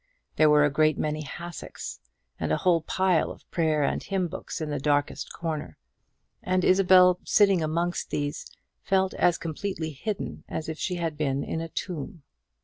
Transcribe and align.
There 0.35 0.49
were 0.49 0.65
a 0.65 0.71
great 0.71 0.97
many 0.97 1.21
hassocks, 1.21 1.99
and 2.39 2.51
a 2.51 2.57
whole 2.57 2.81
pile 2.81 3.29
of 3.29 3.47
prayer 3.51 3.83
and 3.83 4.01
hymn 4.01 4.27
books 4.29 4.59
in 4.59 4.71
the 4.71 4.79
darkest 4.79 5.31
corner; 5.31 5.77
and 6.41 6.63
Isabel, 6.65 7.19
sitting 7.23 7.61
amongst 7.61 8.09
these, 8.09 8.49
felt 8.81 9.13
as 9.13 9.37
completely 9.37 9.91
hidden 9.91 10.43
as 10.49 10.67
if 10.67 10.79
she 10.79 10.95
had 10.95 11.17
been 11.17 11.43
in 11.43 11.61
a 11.61 11.69
tomb. 11.69 12.23